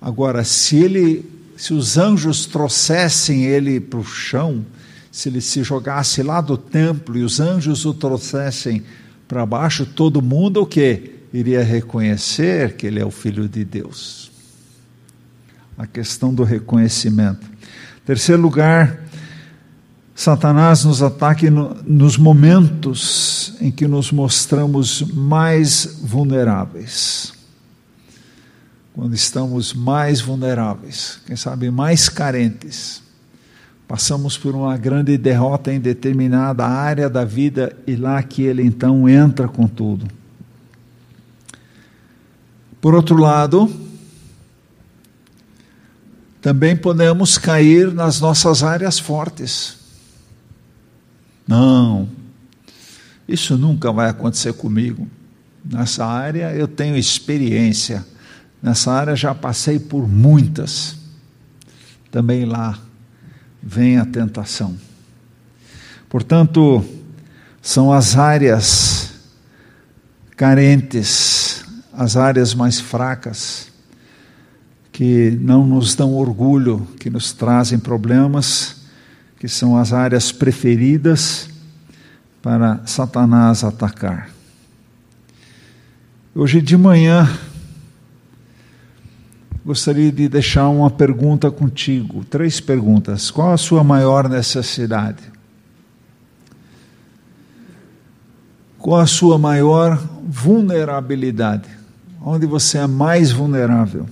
[0.00, 1.24] Agora, se ele,
[1.60, 4.64] se os anjos trouxessem ele para o chão,
[5.12, 8.82] se ele se jogasse lá do templo e os anjos o trouxessem
[9.28, 14.30] para baixo, todo mundo o que iria reconhecer que ele é o filho de Deus
[15.76, 17.46] a questão do reconhecimento.
[18.06, 19.00] Terceiro lugar,
[20.14, 27.39] Satanás nos ataca no, nos momentos em que nos mostramos mais vulneráveis.
[28.94, 33.02] Quando estamos mais vulneráveis, quem sabe mais carentes.
[33.86, 39.08] Passamos por uma grande derrota em determinada área da vida e lá que ele então
[39.08, 40.06] entra com tudo.
[42.80, 43.68] Por outro lado,
[46.40, 49.76] também podemos cair nas nossas áreas fortes.
[51.46, 52.08] Não,
[53.28, 55.06] isso nunca vai acontecer comigo.
[55.64, 58.06] Nessa área eu tenho experiência,
[58.62, 60.96] nessa área já passei por muitas.
[62.10, 62.78] Também lá
[63.62, 64.76] vem a tentação.
[66.08, 66.84] Portanto,
[67.62, 69.12] são as áreas
[70.36, 73.68] carentes, as áreas mais fracas
[74.90, 78.76] que não nos dão orgulho, que nos trazem problemas,
[79.38, 81.48] que são as áreas preferidas
[82.42, 84.30] para Satanás atacar.
[86.34, 87.28] Hoje de manhã,
[89.70, 93.30] gostaria de deixar uma pergunta contigo, três perguntas.
[93.30, 95.22] Qual a sua maior necessidade?
[98.76, 99.96] Qual a sua maior
[100.26, 101.68] vulnerabilidade?
[102.20, 104.08] Onde você é mais vulnerável?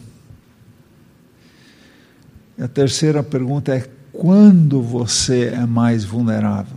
[2.56, 6.76] E a terceira pergunta é: quando você é mais vulnerável?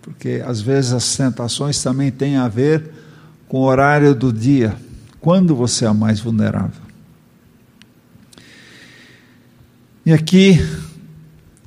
[0.00, 2.90] Porque às vezes as tentações também têm a ver
[3.48, 4.74] com o horário do dia.
[5.20, 6.81] Quando você é mais vulnerável?
[10.04, 10.58] E aqui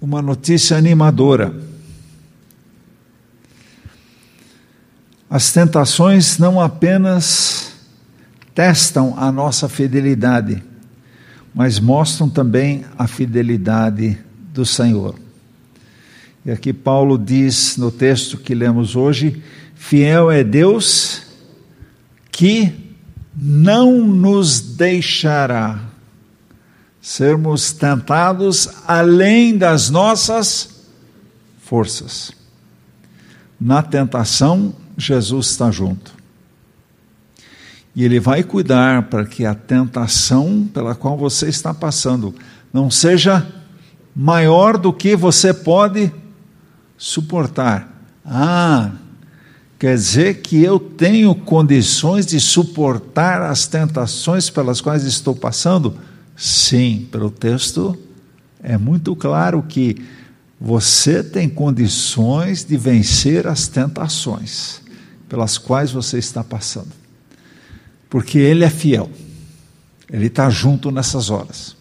[0.02, 1.56] uma notícia animadora.
[5.30, 7.72] As tentações não apenas
[8.54, 10.62] testam a nossa fidelidade,
[11.54, 14.18] mas mostram também a fidelidade
[14.54, 15.16] do Senhor.
[16.46, 19.42] E aqui Paulo diz no texto que lemos hoje:
[19.76, 21.22] Fiel é Deus
[22.30, 22.74] que
[23.34, 25.95] não nos deixará
[27.06, 30.88] sermos tentados além das nossas
[31.60, 32.32] forças.
[33.62, 36.12] Na tentação, Jesus está junto.
[37.96, 42.34] E Ele vai cuidar para que a tentação pela qual você está passando
[42.74, 43.48] não seja
[44.16, 46.12] maior do que você pode
[46.98, 47.88] suportar.
[48.26, 48.94] Ah,
[49.78, 55.96] quer dizer que eu tenho condições de suportar as tentações pelas quais estou passando?
[56.36, 57.98] Sim, pelo texto
[58.62, 60.04] é muito claro que
[60.60, 64.82] você tem condições de vencer as tentações
[65.30, 66.92] pelas quais você está passando.
[68.10, 69.10] Porque Ele é fiel,
[70.10, 71.76] Ele está junto nessas horas.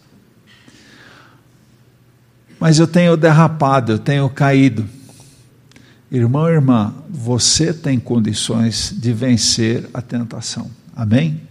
[2.59, 4.87] Mas eu tenho derrapado, eu tenho caído.
[6.11, 10.69] Irmão, irmã, você tem condições de vencer a tentação.
[10.95, 11.41] Amém?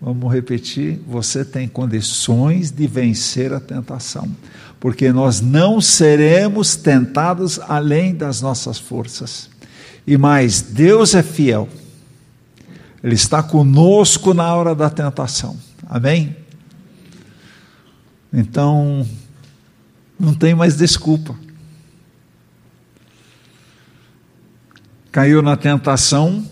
[0.00, 4.28] Vamos repetir: você tem condições de vencer a tentação,
[4.78, 9.50] porque nós não seremos tentados além das nossas forças.
[10.06, 11.68] E mais, Deus é fiel.
[13.02, 15.56] Ele está conosco na hora da tentação.
[15.86, 16.36] Amém?
[18.32, 19.06] Então,
[20.18, 21.34] não tem mais desculpa.
[25.10, 26.44] Caiu na tentação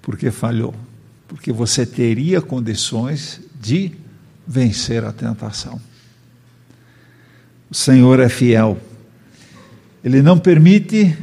[0.00, 0.72] porque falhou,
[1.28, 3.92] porque você teria condições de
[4.46, 5.80] vencer a tentação.
[7.68, 8.78] O Senhor é fiel.
[10.04, 11.16] Ele não permite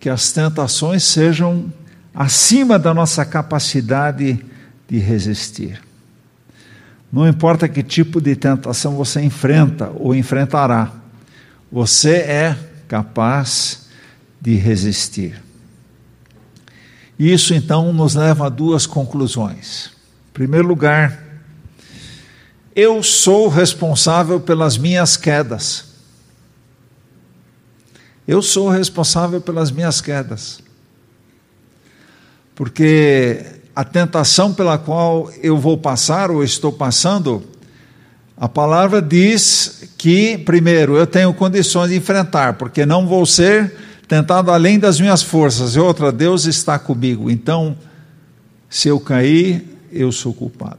[0.00, 1.70] que as tentações sejam
[2.14, 4.44] acima da nossa capacidade
[4.88, 5.82] de resistir.
[7.12, 10.92] Não importa que tipo de tentação você enfrenta ou enfrentará,
[11.70, 13.86] você é capaz
[14.40, 15.43] de resistir.
[17.18, 19.90] Isso então nos leva a duas conclusões.
[20.30, 21.22] Em primeiro lugar,
[22.74, 25.94] eu sou responsável pelas minhas quedas.
[28.26, 30.60] Eu sou responsável pelas minhas quedas.
[32.54, 33.44] Porque
[33.76, 37.44] a tentação pela qual eu vou passar ou estou passando,
[38.36, 43.72] a palavra diz que, primeiro, eu tenho condições de enfrentar, porque não vou ser
[44.06, 47.30] tentado além das minhas forças, e outra, Deus está comigo.
[47.30, 47.76] Então,
[48.68, 50.78] se eu cair, eu sou culpado.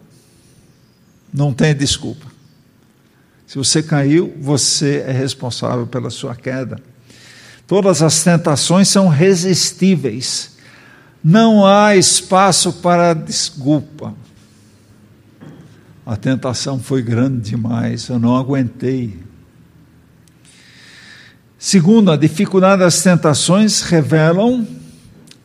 [1.34, 2.26] Não tem desculpa.
[3.48, 6.80] Se você caiu, você é responsável pela sua queda.
[7.68, 10.56] Todas as tentações são resistíveis.
[11.24, 14.14] Não há espaço para desculpa.
[16.06, 19.25] A tentação foi grande demais, eu não aguentei.
[21.58, 24.68] Segundo, a dificuldade das tentações revelam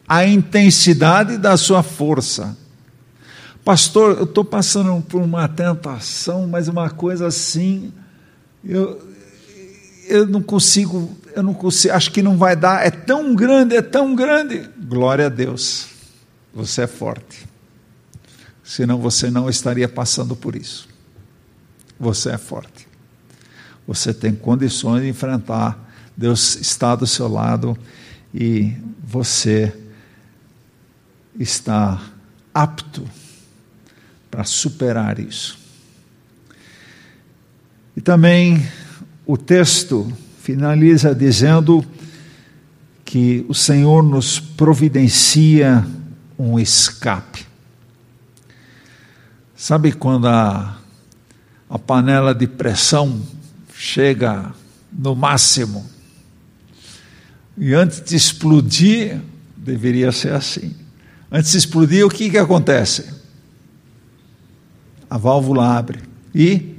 [0.08, 2.56] a intensidade da sua força.
[3.64, 7.92] Pastor, eu estou passando por uma tentação, mas uma coisa assim,
[8.64, 9.00] eu,
[10.08, 13.82] eu não consigo, eu não consigo, acho que não vai dar, é tão grande, é
[13.82, 14.68] tão grande.
[14.78, 15.86] Glória a Deus,
[16.52, 17.46] você é forte.
[18.64, 20.88] Senão você não estaria passando por isso.
[21.98, 22.88] Você é forte.
[23.86, 25.89] Você tem condições de enfrentar.
[26.21, 27.75] Deus está do seu lado
[28.35, 29.75] e você
[31.39, 31.99] está
[32.53, 33.09] apto
[34.31, 35.59] para superar isso.
[37.97, 38.68] E também
[39.25, 40.12] o texto
[40.43, 41.83] finaliza dizendo
[43.03, 45.87] que o Senhor nos providencia
[46.39, 47.47] um escape.
[49.57, 50.77] Sabe quando a,
[51.71, 53.23] a panela de pressão
[53.75, 54.53] chega
[54.93, 55.99] no máximo?
[57.61, 59.20] E antes de explodir,
[59.56, 60.74] deveria ser assim.
[61.30, 63.20] Antes de explodir, o que, que acontece?
[65.11, 65.98] a válvula abre
[66.32, 66.76] e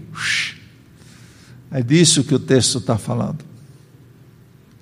[1.70, 3.44] é disso que o texto está falando.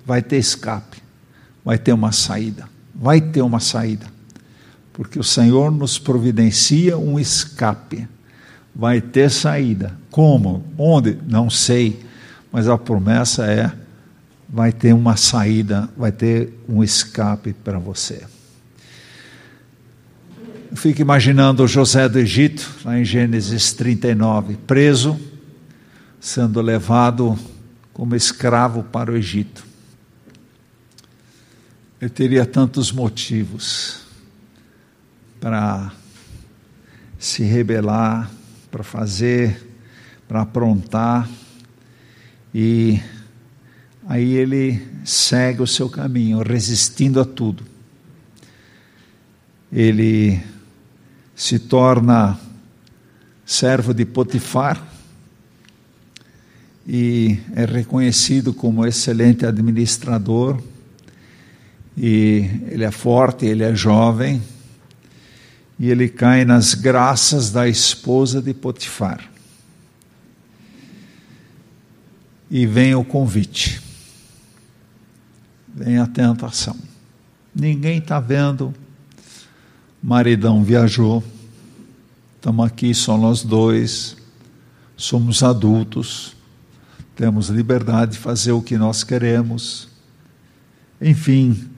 [0.06, 0.98] Vai ter escape,
[1.64, 4.06] vai ter uma saída, vai ter uma saída,
[4.92, 8.08] porque o Senhor nos providencia um escape.
[8.72, 9.96] Vai ter saída.
[10.12, 10.64] Como?
[10.78, 11.18] Onde?
[11.26, 12.04] Não sei,
[12.52, 13.72] mas a promessa é:
[14.52, 18.26] vai ter uma saída, vai ter um escape para você.
[20.74, 25.18] Fico imaginando José do Egito, lá em Gênesis 39, preso,
[26.20, 27.38] sendo levado
[27.92, 29.64] como escravo para o Egito.
[32.00, 34.00] Ele teria tantos motivos
[35.40, 35.92] para
[37.18, 38.30] se rebelar,
[38.70, 39.68] para fazer,
[40.26, 41.28] para aprontar,
[42.54, 43.00] e
[44.10, 47.62] aí ele segue o seu caminho, resistindo a tudo.
[49.72, 50.42] Ele
[51.32, 52.36] se torna
[53.46, 54.84] servo de Potifar
[56.84, 60.60] e é reconhecido como excelente administrador.
[61.96, 64.42] E ele é forte, ele é jovem,
[65.78, 69.30] e ele cai nas graças da esposa de Potifar.
[72.50, 73.89] E vem o convite,
[75.74, 76.76] vem a tentação.
[77.54, 78.74] Ninguém está vendo
[80.02, 81.22] maridão viajou,
[82.36, 84.16] estamos aqui só nós dois,
[84.96, 86.34] somos adultos,
[87.14, 89.88] temos liberdade de fazer o que nós queremos.
[91.00, 91.68] Enfim,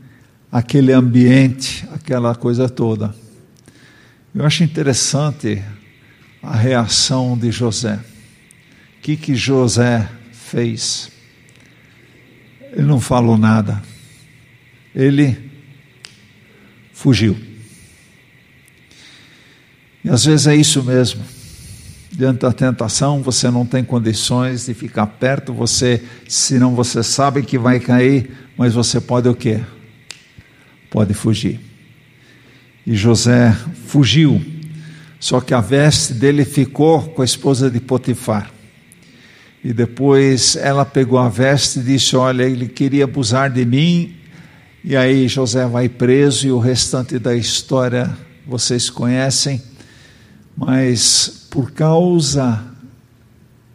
[0.51, 3.15] aquele ambiente, aquela coisa toda.
[4.35, 5.63] Eu acho interessante
[6.43, 7.97] a reação de José.
[8.99, 11.12] O que, que José fez?
[12.73, 13.83] Ele não falou nada.
[14.95, 15.37] Ele
[16.93, 17.37] fugiu.
[20.05, 21.23] E às vezes é isso mesmo.
[22.11, 27.57] Diante da tentação, você não tem condições de ficar perto, você, senão você sabe que
[27.57, 29.61] vai cair, mas você pode o quê?
[30.91, 31.59] Pode fugir.
[32.87, 33.57] E José
[33.87, 34.43] fugiu,
[35.19, 38.51] só que a veste dele ficou com a esposa de Potifar.
[39.65, 44.17] E depois ela pegou a veste e disse: Olha, ele queria abusar de mim.
[44.85, 48.11] E aí José vai preso, e o restante da história
[48.47, 49.63] vocês conhecem
[50.57, 52.65] mas por causa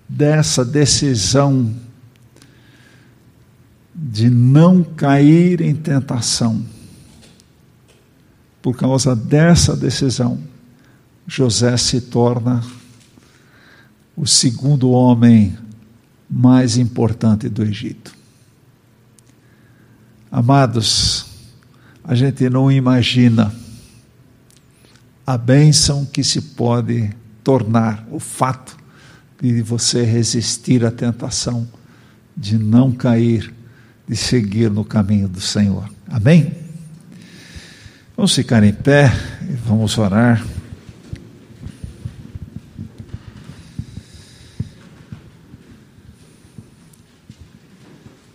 [0.07, 1.73] dessa decisão
[3.93, 6.63] de não cair em tentação,
[8.61, 10.39] por causa dessa decisão,
[11.25, 12.63] José se torna
[14.15, 15.57] o segundo homem
[16.29, 18.15] mais importante do Egito.
[20.31, 21.25] Amados,
[22.03, 23.53] a gente não imagina
[25.25, 27.09] a bênção que se pode
[27.43, 28.77] tornar o fato
[29.41, 31.67] de você resistir à tentação,
[32.35, 33.53] de não cair,
[34.07, 35.89] de seguir no caminho do Senhor.
[36.07, 36.53] Amém?
[38.15, 39.11] Vamos ficar em pé
[39.49, 40.43] e vamos orar.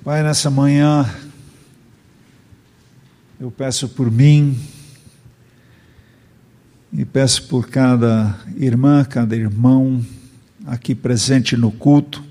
[0.04, 1.08] Pai, nessa manhã,
[3.38, 4.58] eu peço por mim,
[6.92, 10.04] e peço por cada irmã, cada irmão
[10.66, 12.22] aqui presente no culto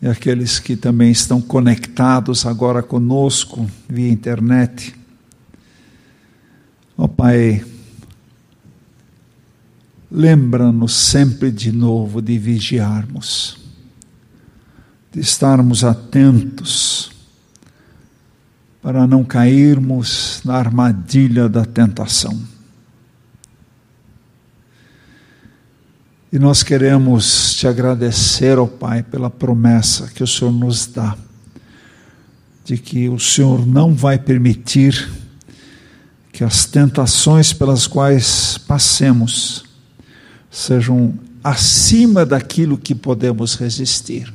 [0.00, 4.94] e aqueles que também estão conectados agora conosco via internet.
[6.96, 7.64] Ó oh, Pai,
[10.08, 13.61] lembra-nos sempre de novo de vigiarmos,
[15.12, 17.12] de estarmos atentos
[18.80, 22.40] para não cairmos na armadilha da tentação.
[26.32, 31.14] E nós queremos te agradecer, ó Pai, pela promessa que o Senhor nos dá,
[32.64, 35.10] de que o Senhor não vai permitir
[36.32, 39.64] que as tentações pelas quais passemos
[40.50, 44.32] sejam acima daquilo que podemos resistir.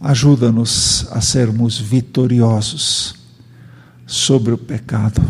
[0.00, 3.14] Ajuda-nos a sermos vitoriosos
[4.06, 5.22] sobre o pecado.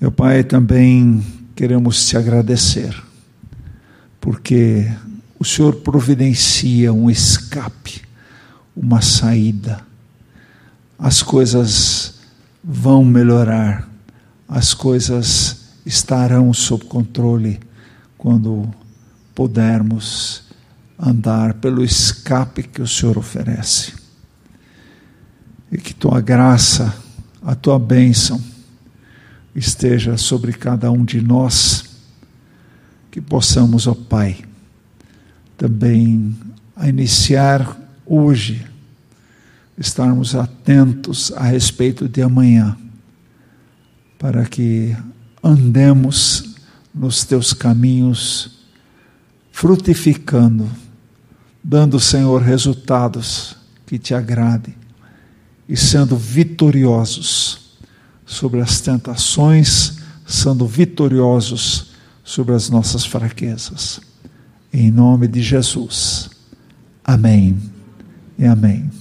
[0.00, 1.24] Meu Pai, também
[1.56, 2.94] queremos te agradecer,
[4.20, 4.88] porque
[5.38, 8.02] o Senhor providencia um escape,
[8.76, 9.80] uma saída.
[10.96, 12.20] As coisas
[12.62, 13.88] vão melhorar,
[14.48, 17.58] as coisas estarão sob controle
[18.16, 18.72] quando
[19.34, 20.47] pudermos
[20.98, 23.94] andar pelo escape que o Senhor oferece.
[25.70, 26.94] E que tua graça,
[27.42, 28.42] a tua bênção,
[29.54, 31.84] esteja sobre cada um de nós,
[33.10, 34.38] que possamos, ó Pai,
[35.56, 36.36] também
[36.74, 37.76] a iniciar
[38.06, 38.66] hoje,
[39.76, 42.76] estarmos atentos a respeito de amanhã,
[44.18, 44.96] para que
[45.42, 46.56] andemos
[46.94, 48.58] nos teus caminhos,
[49.52, 50.68] frutificando,
[51.62, 53.56] dando, Senhor, resultados
[53.86, 54.74] que te agradem
[55.68, 57.76] e sendo vitoriosos
[58.24, 61.92] sobre as tentações, sendo vitoriosos
[62.24, 64.00] sobre as nossas fraquezas.
[64.72, 66.30] Em nome de Jesus.
[67.04, 67.58] Amém
[68.38, 68.97] e amém.